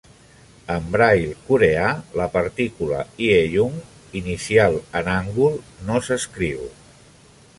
En 0.75 0.85
braille 0.93 1.35
coreà, 1.49 1.89
la 2.21 2.25
partícula 2.37 3.03
"ieung" 3.27 3.77
inicial 4.23 4.81
en 5.01 5.13
hangul 5.17 5.63
no 5.91 6.01
s'escriu. 6.09 6.69